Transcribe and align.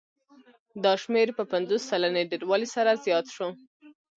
دا 0.83 0.93
شمېر 1.03 1.27
په 1.37 1.43
پنځوس 1.51 1.81
سلنې 1.91 2.23
ډېروالي 2.31 2.67
سره 2.75 2.91
زیات 3.05 3.25
شو 3.35 3.47